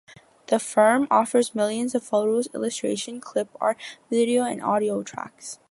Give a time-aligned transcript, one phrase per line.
[0.47, 3.77] The firm offers millions of photos, illustrations, clip art,
[4.11, 5.59] videos and audio tracks.